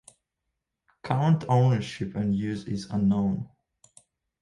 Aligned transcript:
Current 1.03 1.45
ownership 1.47 2.15
and 2.15 2.35
use 2.35 2.65
is 2.65 2.89
unknown. 2.89 3.47